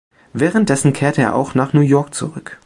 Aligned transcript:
Währenddessen 0.33 0.93
kehrte 0.93 1.21
er 1.21 1.35
auch 1.35 1.53
nach 1.53 1.73
New 1.73 1.81
York 1.81 2.15
zurück. 2.15 2.59